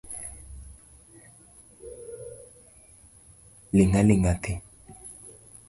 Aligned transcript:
Ling'aling'a 3.75 4.33
thi. 4.43 4.53